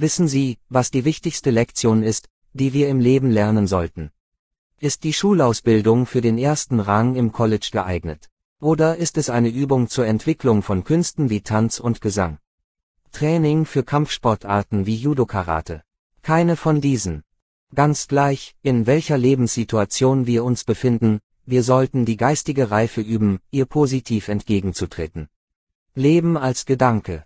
Wissen 0.00 0.28
Sie, 0.28 0.58
was 0.68 0.92
die 0.92 1.04
wichtigste 1.04 1.50
Lektion 1.50 2.04
ist, 2.04 2.28
die 2.52 2.72
wir 2.72 2.88
im 2.88 3.00
Leben 3.00 3.32
lernen 3.32 3.66
sollten? 3.66 4.12
Ist 4.78 5.02
die 5.02 5.12
Schulausbildung 5.12 6.06
für 6.06 6.20
den 6.20 6.38
ersten 6.38 6.78
Rang 6.78 7.16
im 7.16 7.32
College 7.32 7.70
geeignet? 7.72 8.30
Oder 8.60 8.96
ist 8.96 9.18
es 9.18 9.28
eine 9.28 9.48
Übung 9.48 9.88
zur 9.88 10.06
Entwicklung 10.06 10.62
von 10.62 10.84
Künsten 10.84 11.30
wie 11.30 11.40
Tanz 11.40 11.80
und 11.80 12.00
Gesang? 12.00 12.38
Training 13.10 13.64
für 13.64 13.82
Kampfsportarten 13.82 14.86
wie 14.86 14.94
Judo-Karate? 14.94 15.82
Keine 16.22 16.54
von 16.54 16.80
diesen. 16.80 17.24
Ganz 17.74 18.06
gleich, 18.06 18.54
in 18.62 18.86
welcher 18.86 19.18
Lebenssituation 19.18 20.28
wir 20.28 20.44
uns 20.44 20.62
befinden, 20.62 21.18
wir 21.44 21.64
sollten 21.64 22.04
die 22.04 22.16
geistige 22.16 22.70
Reife 22.70 23.00
üben, 23.00 23.40
ihr 23.50 23.66
positiv 23.66 24.28
entgegenzutreten. 24.28 25.28
Leben 25.96 26.36
als 26.36 26.66
Gedanke. 26.66 27.24